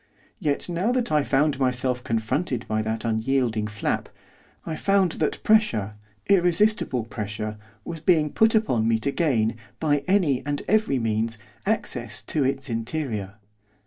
Yet 0.39 0.67
now 0.67 0.91
that 0.93 1.11
I 1.11 1.21
found 1.23 1.59
myself 1.59 2.03
confronted 2.03 2.67
by 2.67 2.81
that 2.81 3.05
unyielding 3.05 3.67
flap, 3.67 4.09
I 4.65 4.75
found 4.75 5.11
that 5.21 5.37
pressure, 5.43 5.93
irresistible 6.27 7.03
pressure, 7.03 7.59
was 7.85 7.99
being 7.99 8.31
put 8.31 8.55
upon 8.55 8.87
me 8.87 8.97
to 8.97 9.11
gain, 9.11 9.57
by 9.79 10.03
any 10.07 10.43
and 10.43 10.63
every 10.67 10.97
means, 10.97 11.37
access 11.67 12.23
to 12.23 12.43
its 12.43 12.67
interior. 12.67 13.35